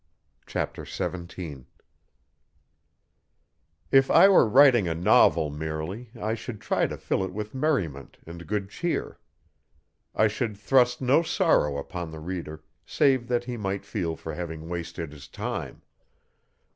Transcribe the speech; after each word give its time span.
Chapter 0.47 0.83
17 0.83 1.67
If 3.91 4.09
I 4.09 4.27
were 4.29 4.49
writing 4.49 4.87
a 4.87 4.95
novel 4.95 5.51
merely 5.51 6.09
I 6.19 6.33
should 6.33 6.59
try 6.59 6.87
to 6.87 6.97
fill 6.97 7.23
it 7.23 7.31
with 7.31 7.53
merriment 7.53 8.17
and 8.25 8.47
good 8.47 8.71
cheer. 8.71 9.19
I 10.15 10.27
should 10.27 10.57
thrust 10.57 11.01
no 11.03 11.21
sorrow 11.21 11.77
upon 11.77 12.09
the 12.09 12.19
reader 12.19 12.63
save 12.83 13.27
that 13.27 13.43
he 13.43 13.57
might 13.57 13.85
feel 13.85 14.15
for 14.15 14.33
having 14.33 14.67
wasted 14.69 15.11
his 15.11 15.27
time. 15.27 15.83